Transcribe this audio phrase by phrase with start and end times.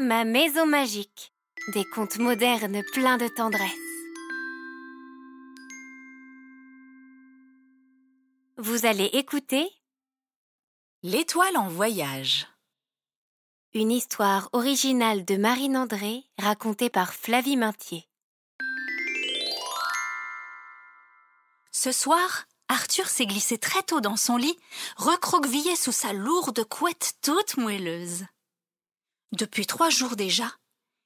[0.00, 1.32] Ma maison magique.
[1.72, 3.70] Des contes modernes pleins de tendresse.
[8.56, 9.70] Vous allez écouter
[11.04, 12.48] L'étoile en voyage.
[13.72, 18.08] une histoire originale de Marine André racontée par Flavie Maintier.
[21.70, 24.58] Ce soir, Arthur s'est glissé très tôt dans son lit,
[24.96, 28.24] recroquevillé sous sa lourde couette toute moelleuse.
[29.32, 30.52] Depuis trois jours déjà,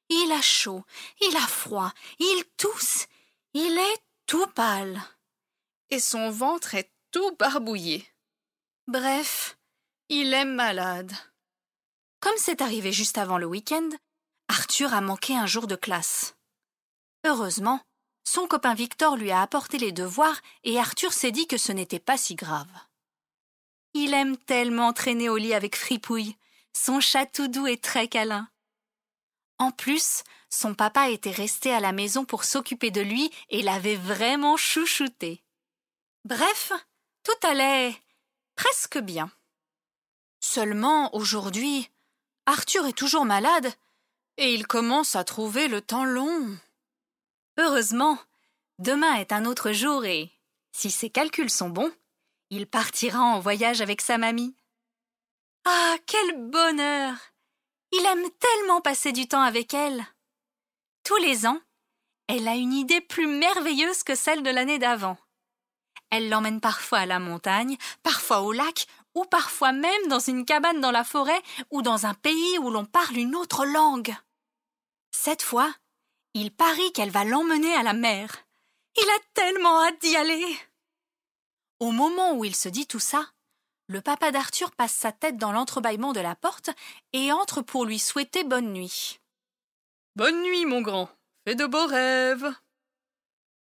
[0.09, 0.85] il a chaud,
[1.21, 3.07] il a froid, il tousse,
[3.55, 5.01] il est tout pâle.
[5.91, 8.07] et son ventre est tout barbouillé.
[8.87, 9.57] Bref,
[10.11, 11.13] Il est malade.
[12.21, 13.89] comme c'est arrivé juste avant le week-end,
[14.49, 16.35] Arthur a manqué un jour de classe.
[17.25, 17.83] Heureusement,
[18.25, 21.99] son copain Victor lui a apporté les devoirs et Arthur s'est dit que ce n'était
[21.99, 22.71] pas si grave.
[23.93, 26.37] Il aime tellement traîner au lit avec Fripouille,
[26.79, 28.49] son chat tout doux et très câlin.
[29.59, 33.97] En plus, son papa était resté à la maison pour s'occuper de lui et l'avait
[33.97, 35.43] vraiment chouchouté.
[36.25, 36.73] Bref,
[37.25, 37.95] tout allait
[38.55, 39.31] presque bien.
[40.41, 41.91] Seulement, aujourd'hui,
[42.47, 43.73] Arthur est toujours malade
[44.37, 46.57] et il commence à trouver le temps long.
[47.57, 48.19] Heureusement,
[48.79, 50.31] demain est un autre jour et,
[50.71, 51.93] si ses calculs sont bons,
[52.51, 54.55] il partira en voyage avec sa mamie.
[55.71, 57.15] Ah, quel bonheur
[57.93, 60.03] Il aime tellement passer du temps avec elle.
[61.05, 61.61] Tous les ans,
[62.27, 65.19] elle a une idée plus merveilleuse que celle de l'année d'avant.
[66.09, 70.81] Elle l'emmène parfois à la montagne, parfois au lac, ou parfois même dans une cabane
[70.81, 74.17] dans la forêt ou dans un pays où l'on parle une autre langue.
[75.11, 75.71] Cette fois,
[76.33, 78.47] il parie qu'elle va l'emmener à la mer.
[78.97, 80.59] Il a tellement hâte d'y aller.
[81.79, 83.27] Au moment où il se dit tout ça,
[83.89, 86.71] le papa d'Arthur passe sa tête dans l'entrebâillement de la porte
[87.13, 89.21] et entre pour lui souhaiter bonne nuit.
[90.15, 91.09] Bonne nuit, mon grand.
[91.45, 92.53] Fais de beaux rêves.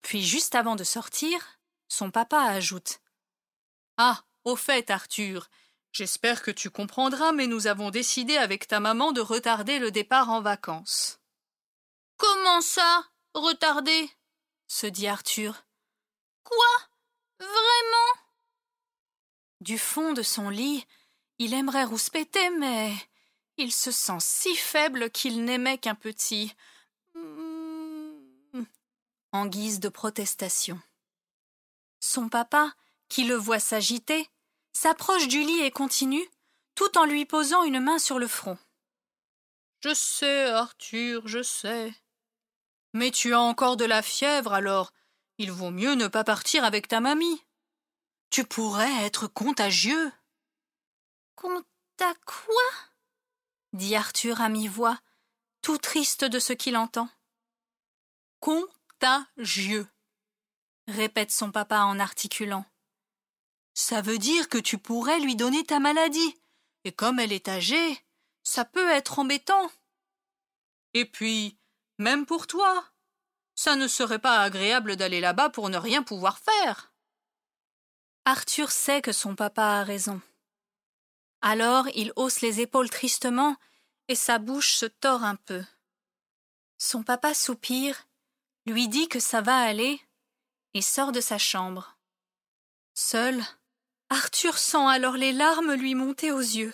[0.01, 2.99] Puis juste avant de sortir, son papa ajoute
[3.97, 5.49] Ah, au fait, Arthur,
[5.93, 10.29] j'espère que tu comprendras, mais nous avons décidé avec ta maman de retarder le départ
[10.29, 11.19] en vacances.
[12.17, 14.09] Comment ça Retardé
[14.67, 15.65] se dit Arthur.
[16.43, 16.89] Quoi?
[17.39, 18.20] Vraiment?
[19.61, 20.85] Du fond de son lit,
[21.37, 22.93] il aimerait rouspéter, mais
[23.57, 26.53] il se sent si faible qu'il n'aimait qu'un petit
[29.33, 30.79] en guise de protestation.
[31.99, 32.73] Son papa,
[33.07, 34.27] qui le voit s'agiter,
[34.73, 36.27] s'approche du lit et continue,
[36.75, 38.57] tout en lui posant une main sur le front.
[39.81, 41.93] Je sais, Arthur, je sais.
[42.93, 44.91] Mais tu as encore de la fièvre, alors
[45.37, 47.41] il vaut mieux ne pas partir avec ta mamie.
[48.31, 50.11] Tu pourrais être contagieux.
[51.35, 51.67] Compte
[51.99, 52.63] à quoi
[53.73, 54.97] dit Arthur à mi-voix,
[55.61, 57.09] tout triste de ce qu'il entend.
[58.39, 59.87] Contagieux.
[60.87, 62.65] répète son papa en articulant.
[63.73, 66.41] Ça veut dire que tu pourrais lui donner ta maladie.
[66.85, 67.99] Et comme elle est âgée,
[68.43, 69.69] ça peut être embêtant.
[70.93, 71.57] Et puis,
[71.97, 72.85] même pour toi,
[73.55, 76.90] ça ne serait pas agréable d'aller là-bas pour ne rien pouvoir faire.
[78.25, 80.21] Arthur sait que son papa a raison.
[81.41, 83.55] Alors il hausse les épaules tristement
[84.07, 85.63] et sa bouche se tord un peu.
[86.77, 88.07] Son papa soupire,
[88.65, 89.99] lui dit que ça va aller
[90.73, 91.97] et sort de sa chambre.
[92.93, 93.41] Seul,
[94.09, 96.73] Arthur sent alors les larmes lui monter aux yeux.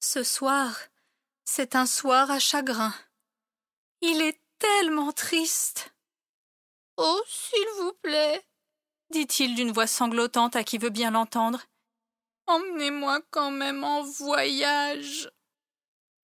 [0.00, 0.78] Ce soir,
[1.44, 2.94] c'est un soir à chagrin.
[4.00, 5.92] Il est tellement triste.
[6.96, 8.46] Oh, s'il vous plaît,
[9.14, 11.62] dit-il d'une voix sanglotante à qui veut bien l'entendre.
[12.46, 15.30] Emmenez-moi quand même en voyage.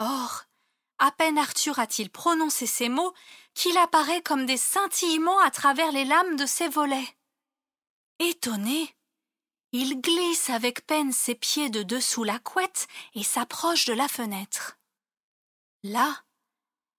[0.01, 0.45] Or,
[0.99, 3.15] à peine Arthur a-t-il prononcé ces mots
[3.55, 7.09] qu'il apparaît comme des scintillements à travers les lames de ses volets.
[8.19, 8.95] Étonné,
[9.72, 14.78] il glisse avec peine ses pieds de dessous la couette et s'approche de la fenêtre.
[15.84, 16.25] Là,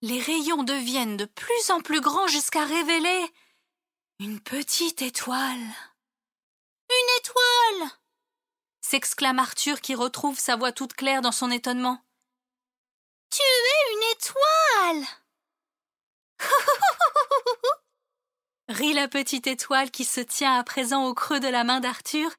[0.02, 3.32] les rayons deviennent de plus en plus grands jusqu'à révéler
[4.24, 5.58] une petite étoile.
[5.58, 7.90] Une étoile
[8.82, 12.00] s'exclame Arthur qui retrouve sa voix toute claire dans son étonnement.
[13.32, 15.08] Tu es une étoile
[18.68, 22.32] rit la petite étoile qui se tient à présent au creux de la main d'Arthur,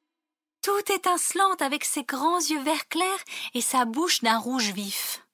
[0.63, 3.19] toute étincelante avec ses grands yeux vert clair
[3.55, 5.27] et sa bouche d'un rouge vif.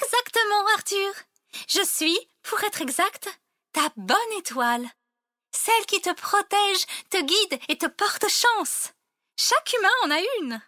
[0.00, 1.12] Exactement, Arthur.
[1.68, 3.28] Je suis, pour être exact,
[3.72, 4.88] ta bonne étoile.
[5.64, 8.92] Celle qui te protège, te guide et te porte chance.
[9.36, 10.62] Chaque humain en a une.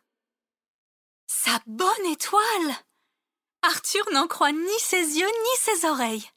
[1.29, 2.75] Sa bonne étoile.
[3.63, 6.29] Arthur n'en croit ni ses yeux ni ses oreilles.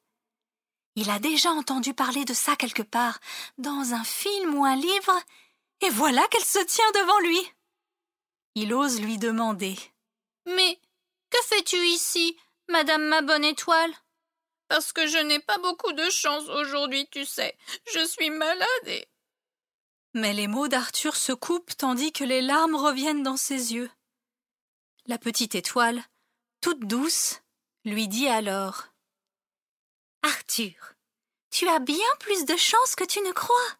[0.96, 3.20] Il a déjà entendu parler de ça quelque part,
[3.58, 5.20] dans un film ou un livre,
[5.82, 7.52] et voilà qu'elle se tient devant lui.
[8.54, 9.76] Il ose lui demander.
[10.46, 10.80] Mais
[11.32, 12.38] que fais-tu ici,
[12.70, 13.94] Madame ma bonne étoile?
[14.74, 17.56] Parce que je n'ai pas beaucoup de chance aujourd'hui, tu sais.
[17.94, 19.06] Je suis malade.
[20.16, 23.92] Mais les mots d'Arthur se coupent tandis que les larmes reviennent dans ses yeux.
[25.06, 26.02] La petite étoile,
[26.60, 27.44] toute douce,
[27.86, 28.86] lui dit alors.
[30.24, 30.96] Arthur,
[31.52, 33.78] tu as bien plus de chance que tu ne crois.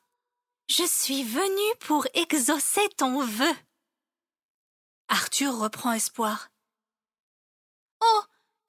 [0.68, 3.56] Je suis venue pour exaucer ton vœu.
[5.08, 6.53] Arthur reprend espoir.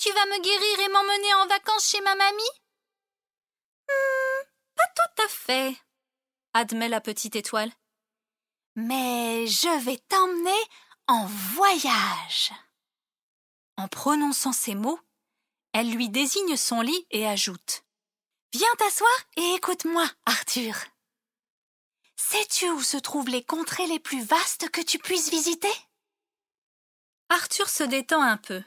[0.05, 2.43] Tu vas me guérir et m'emmener en vacances chez ma mamie
[3.89, 4.45] hmm,
[4.77, 5.75] Pas tout à fait,
[6.53, 7.73] admet la petite étoile.
[8.77, 10.62] Mais je vais t'emmener
[11.06, 12.53] en voyage.
[13.79, 15.01] En prononçant ces mots,
[15.73, 17.83] elle lui désigne son lit et ajoute
[18.53, 20.75] Viens t'asseoir et écoute-moi, Arthur.
[22.17, 25.73] Sais-tu où se trouvent les contrées les plus vastes que tu puisses visiter?
[27.31, 28.62] Arthur se détend un peu,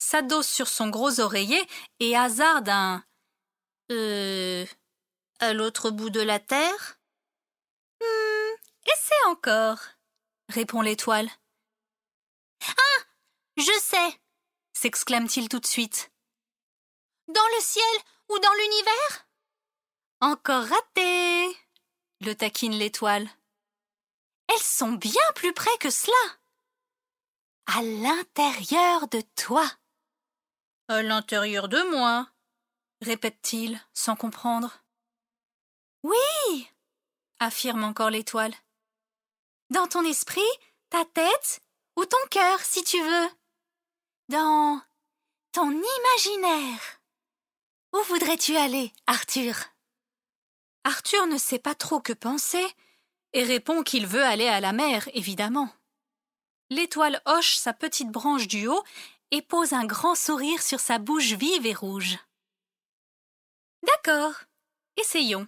[0.00, 1.64] s'adosse sur son gros oreiller
[2.00, 3.04] et hasarde un
[3.92, 4.66] Euh.
[5.40, 6.98] à l'autre bout de la terre
[8.02, 8.56] Hum,
[8.86, 9.78] essaie encore,
[10.48, 11.28] répond l'étoile.
[12.66, 13.04] Ah
[13.56, 14.20] Je sais
[14.72, 16.10] s'exclame-t-il tout de suite.
[17.28, 17.84] Dans le ciel
[18.30, 19.28] ou dans l'univers?
[20.22, 21.56] Encore raté
[22.20, 23.28] le taquine l'étoile.
[24.48, 26.38] Elles sont bien plus près que cela.
[27.66, 29.64] À l'intérieur de toi.
[30.90, 32.26] À l'intérieur de moi,
[33.00, 34.82] répète-t-il sans comprendre.
[36.02, 36.66] Oui,
[37.38, 38.52] affirme encore l'étoile.
[39.70, 40.40] Dans ton esprit,
[40.88, 41.62] ta tête
[41.94, 43.28] ou ton cœur, si tu veux.
[44.30, 44.82] Dans
[45.52, 47.00] ton imaginaire.
[47.92, 49.54] Où voudrais-tu aller, Arthur?
[50.82, 52.66] Arthur ne sait pas trop que penser
[53.32, 55.72] et répond qu'il veut aller à la mer, évidemment.
[56.68, 58.82] L'étoile hoche sa petite branche du haut
[59.30, 62.18] et pose un grand sourire sur sa bouche vive et rouge.
[63.82, 64.34] D'accord,
[64.96, 65.46] essayons.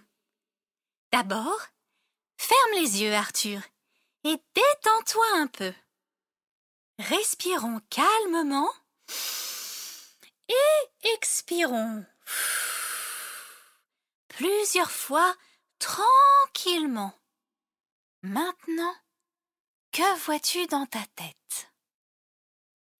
[1.11, 1.61] D'abord,
[2.37, 3.61] ferme les yeux, Arthur,
[4.23, 5.73] et détends-toi un peu.
[6.99, 8.71] Respirons calmement
[10.47, 12.05] et expirons
[14.27, 15.35] plusieurs fois
[15.79, 17.13] tranquillement.
[18.21, 18.95] Maintenant,
[19.91, 21.72] que vois-tu dans ta tête?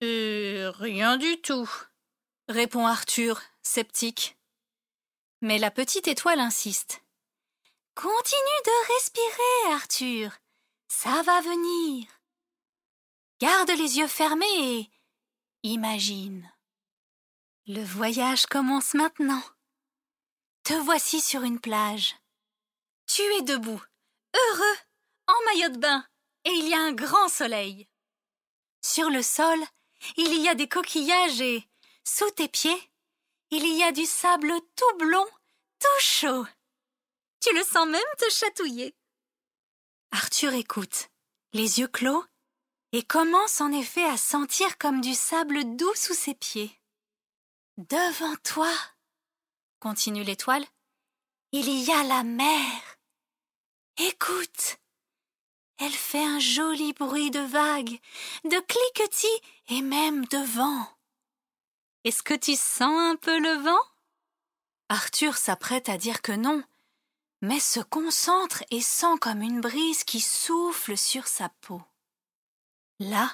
[0.03, 1.69] Euh, Rien du tout,
[2.47, 4.37] répond Arthur, sceptique.
[5.41, 7.01] Mais la petite étoile insiste.
[7.95, 10.31] Continue de respirer, Arthur.
[10.87, 12.07] Ça va venir.
[13.39, 14.89] Garde les yeux fermés et
[15.63, 16.49] imagine.
[17.67, 19.43] Le voyage commence maintenant.
[20.63, 22.15] Te voici sur une plage.
[23.05, 23.81] Tu es debout,
[24.33, 24.77] heureux,
[25.27, 26.05] en maillot de bain,
[26.45, 27.87] et il y a un grand soleil.
[28.81, 29.59] Sur le sol,
[30.17, 31.67] il y a des coquillages et,
[32.03, 32.91] sous tes pieds,
[33.51, 35.27] il y a du sable tout blond,
[35.79, 36.45] tout chaud.
[37.39, 38.95] Tu le sens même te chatouiller.
[40.11, 41.09] Arthur écoute,
[41.53, 42.23] les yeux clos,
[42.91, 46.79] et commence en effet à sentir comme du sable doux sous ses pieds.
[47.77, 48.71] Devant toi,
[49.79, 50.65] continue l'étoile,
[51.51, 52.99] il y a la mer.
[53.97, 54.77] Écoute.
[55.79, 57.99] Elle fait un joli bruit de vagues,
[58.45, 60.87] de cliquetis et même de vent.
[62.03, 63.81] Est-ce que tu sens un peu le vent?
[64.89, 66.63] Arthur s'apprête à dire que non,
[67.41, 71.81] mais se concentre et sent comme une brise qui souffle sur sa peau.
[72.99, 73.31] Là,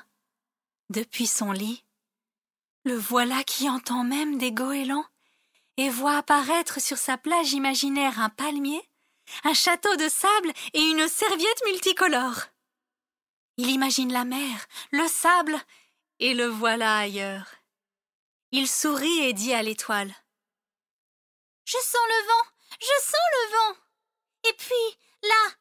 [0.90, 1.84] depuis son lit,
[2.86, 5.06] le voilà qui entend même des goélands
[5.78, 8.82] et voit apparaître sur sa plage imaginaire un palmier,
[9.44, 12.48] un château de sable et une serviette multicolore.
[13.58, 15.60] Il imagine la mer, le sable,
[16.20, 17.48] et le voilà ailleurs.
[18.52, 20.14] Il sourit et dit à l'étoile.
[21.66, 23.80] Je sens le vent, je sens le vent.
[24.50, 25.52] Et puis, là,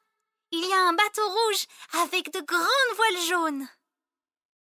[0.53, 1.67] il y a un bateau rouge
[2.03, 3.69] avec de grandes voiles jaunes.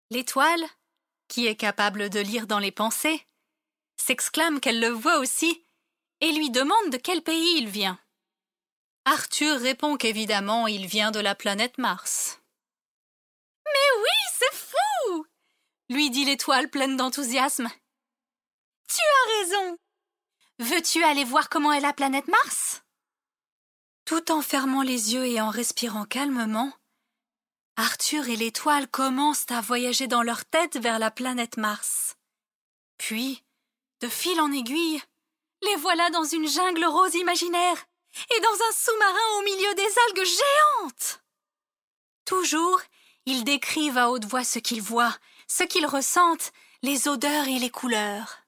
[0.09, 0.65] L'étoile,
[1.27, 3.25] qui est capable de lire dans les pensées,
[3.95, 5.63] s'exclame qu'elle le voit aussi
[6.21, 7.99] et lui demande de quel pays il vient.
[9.09, 12.41] Arthur répond qu'évidemment il vient de la planète Mars.
[13.65, 15.25] Mais oui, c'est fou
[15.87, 17.69] lui dit l'étoile pleine d'enthousiasme.
[18.89, 19.77] Tu as raison.
[20.59, 22.83] Veux-tu aller voir comment est la planète Mars?
[24.03, 26.73] Tout en fermant les yeux et en respirant calmement,
[27.77, 32.17] Arthur et l'étoile commencent à voyager dans leur tête vers la planète Mars.
[32.97, 33.41] Puis,
[34.01, 35.01] de fil en aiguille,
[35.61, 37.87] les voilà dans une jungle rose imaginaire
[38.35, 41.21] et dans un sous-marin au milieu des algues géantes.
[42.25, 42.81] Toujours,
[43.25, 45.15] ils décrivent à haute voix ce qu'ils voient,
[45.47, 48.39] ce qu'ils ressentent, les odeurs et les couleurs.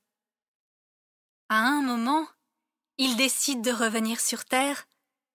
[1.49, 2.27] À un moment,
[2.97, 4.85] ils décident de revenir sur Terre,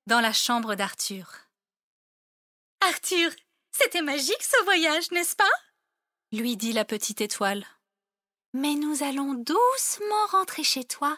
[0.06, 1.26] dans la chambre d'Arthur.
[2.80, 3.30] Arthur,
[3.72, 5.44] c'était magique ce voyage, n'est-ce pas?
[6.32, 7.64] lui dit la petite étoile.
[8.52, 11.16] Mais nous allons doucement rentrer chez toi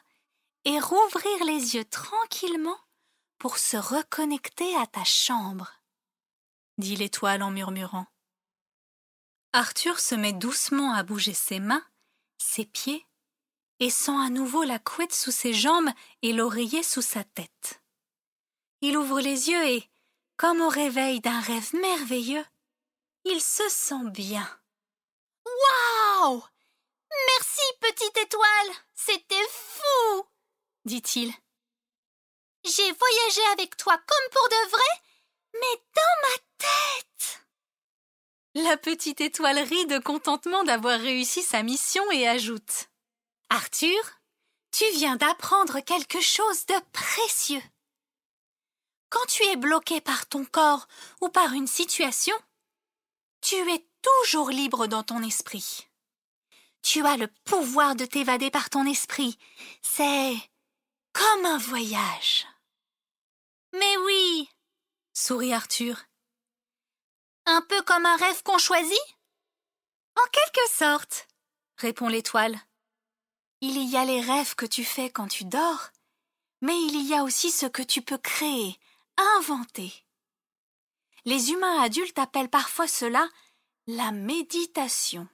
[0.65, 2.79] et rouvrir les yeux tranquillement
[3.39, 5.73] pour se reconnecter à ta chambre,
[6.79, 8.07] dit l'étoile en murmurant.
[9.53, 11.85] Arthur se met doucement à bouger ses mains,
[12.39, 13.07] ses pieds,
[13.81, 15.91] et sent à nouveau la couette sous ses jambes
[16.23, 17.83] et l'oreiller sous sa tête.
[18.81, 19.89] Il ouvre les yeux et,
[20.37, 22.45] comme au réveil d'un rêve merveilleux,
[23.25, 24.49] il se sent bien.
[25.45, 26.43] Waouh
[27.29, 30.27] Merci, petite étoile C'était fou
[30.87, 31.33] dit-il.
[32.67, 35.03] J'ai voyagé avec toi comme pour de vrai,
[35.55, 37.47] mais dans ma tête
[38.55, 42.89] La petite étoile rit de contentement d'avoir réussi sa mission et ajoute
[43.51, 44.03] Arthur,
[44.73, 47.63] tu viens d'apprendre quelque chose de précieux.
[49.11, 50.89] Quand tu es bloqué par ton corps
[51.21, 52.35] ou par une situation,
[53.43, 55.87] tu es toujours libre dans ton esprit.
[56.83, 59.39] Tu as le pouvoir de t'évader par ton esprit.
[59.83, 60.35] C'est
[61.13, 62.47] comme un voyage.
[63.73, 64.49] Mais oui,
[65.13, 66.05] sourit Arthur.
[67.47, 68.99] Un peu comme un rêve qu'on choisit?
[70.17, 71.29] En quelque sorte,
[71.77, 72.59] répond l'étoile.
[73.61, 75.91] Il y a les rêves que tu fais quand tu dors,
[76.61, 78.79] mais il y a aussi ce que tu peux créer,
[79.37, 79.93] inventer.
[81.25, 83.29] Les humains adultes appellent parfois cela
[83.87, 85.29] la méditation.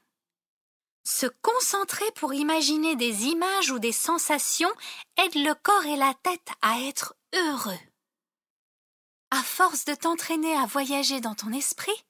[1.04, 4.72] Se concentrer pour imaginer des images ou des sensations
[5.16, 7.78] aide le corps et la tête à être heureux.
[9.34, 12.04] À force de t'entraîner à voyager dans ton esprit,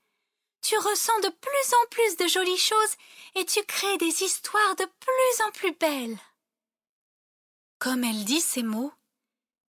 [0.60, 2.96] tu ressens de plus en plus de jolies choses
[3.36, 6.18] et tu crées des histoires de plus en plus belles.
[7.78, 8.92] Comme elle dit ces mots,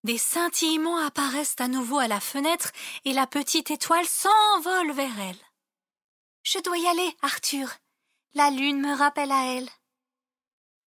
[0.03, 2.71] des scintillements apparaissent à nouveau à la fenêtre
[3.05, 5.41] et la petite étoile s'envole vers elle.
[6.41, 7.69] Je dois y aller, Arthur.
[8.33, 9.69] La lune me rappelle à elle.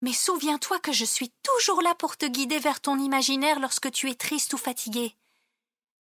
[0.02, 4.10] Mais souviens-toi que je suis toujours là pour te guider vers ton imaginaire lorsque tu
[4.10, 5.16] es triste ou fatigué.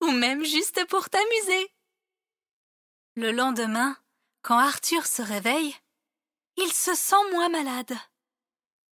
[0.03, 1.73] Ou même juste pour t'amuser.
[3.15, 3.97] Le lendemain,
[4.43, 5.75] quand Arthur se réveille,
[6.57, 7.97] il se sent moins malade.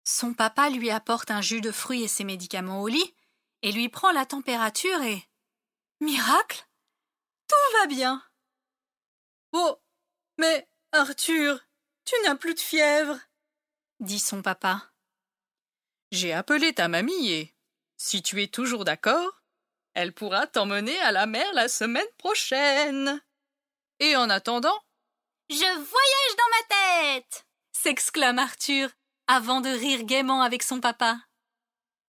[0.03, 3.15] Son papa lui apporte un jus de fruits et ses médicaments au lit,
[3.61, 5.27] et lui prend la température et.
[5.99, 6.67] Miracle
[7.47, 8.23] Tout va bien
[9.51, 9.77] Oh
[10.37, 11.59] Mais, Arthur,
[12.05, 13.19] tu n'as plus de fièvre
[14.01, 14.91] dit son papa.
[16.11, 17.55] J'ai appelé ta mamie et,
[17.97, 19.40] si tu es toujours d'accord,
[19.93, 23.21] elle pourra t'emmener à la mer la semaine prochaine.
[23.99, 24.79] Et en attendant,
[25.49, 27.45] je voyage dans ma tête
[27.81, 28.89] s'exclame Arthur
[29.27, 31.19] avant de rire gaiement avec son papa.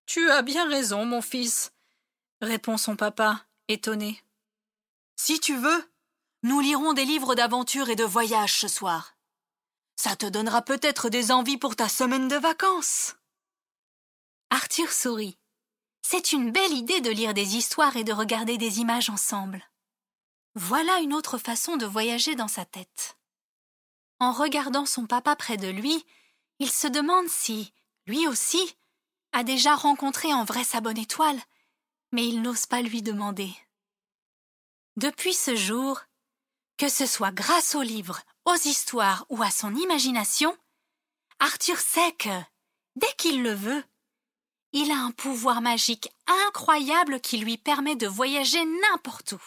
[0.07, 1.73] Tu as bien raison, mon fils,
[2.43, 4.23] répond son papa, étonné.
[5.17, 5.91] Si tu veux,
[6.43, 9.17] nous lirons des livres d'aventure et de voyage ce soir.
[9.97, 13.17] Ça te donnera peut-être des envies pour ta semaine de vacances.
[14.51, 15.39] Arthur sourit.
[16.03, 19.63] C'est une belle idée de lire des histoires et de regarder des images ensemble.
[20.55, 23.17] Voilà une autre façon de voyager dans sa tête.
[24.19, 26.05] En regardant son papa près de lui,
[26.59, 27.73] il se demande si,
[28.07, 28.77] lui aussi,
[29.33, 31.41] a déjà rencontré en vrai sa bonne étoile,
[32.13, 33.51] mais il n'ose pas lui demander.
[34.97, 36.03] Depuis ce jour,
[36.77, 40.57] que ce soit grâce aux livres, aux histoires ou à son imagination,
[41.39, 42.43] Arthur sait que,
[42.97, 43.83] dès qu'il le veut,
[44.73, 46.11] il a un pouvoir magique
[46.47, 49.43] incroyable qui lui permet de voyager n'importe où.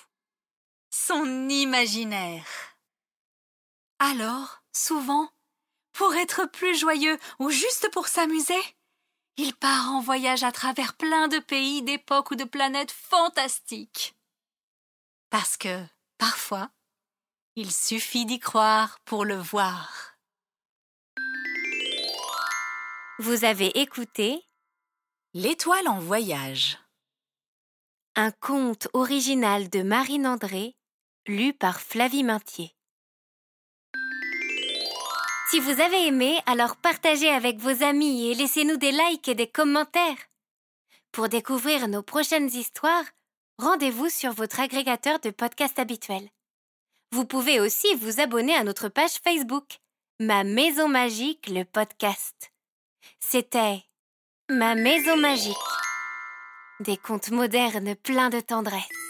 [0.89, 2.47] Son imaginaire.
[3.99, 5.29] Alors, souvent,
[5.93, 8.61] pour être plus joyeux ou juste pour s'amuser,
[9.37, 14.15] il part en voyage à travers plein de pays, d'époques ou de planètes fantastiques.
[15.29, 15.83] Parce que,
[16.17, 16.69] parfois,
[17.55, 20.17] il suffit d'y croire pour le voir.
[23.19, 24.45] Vous avez écouté
[25.37, 26.77] L'étoile en voyage.
[28.15, 30.77] Un conte original de Marine André,
[31.27, 32.73] lu par Flavie Maintier.
[35.49, 39.51] Si vous avez aimé, alors partagez avec vos amis et laissez-nous des likes et des
[39.51, 40.29] commentaires.
[41.11, 43.03] Pour découvrir nos prochaines histoires,
[43.57, 46.29] rendez-vous sur votre agrégateur de podcasts habituel.
[47.11, 49.79] Vous pouvez aussi vous abonner à notre page Facebook,
[50.21, 52.53] Ma Maison Magique, le podcast.
[53.19, 53.83] C'était
[54.47, 55.55] Ma maison magique.
[56.79, 59.04] Des contes modernes pleins de tendresse.